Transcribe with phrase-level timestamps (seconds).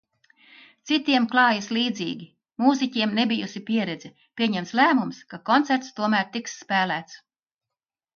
[0.91, 2.25] Citiem klājas līdzīgi.
[2.63, 7.21] Mūziķiem nebijusi pieredze– pieņemts lēmums, ka koncerts tomēr tiks spēlēts.